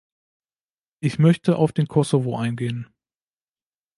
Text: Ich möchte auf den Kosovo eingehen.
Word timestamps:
Ich 0.99 1.19
möchte 1.19 1.57
auf 1.57 1.73
den 1.73 1.87
Kosovo 1.87 2.35
eingehen. 2.35 2.89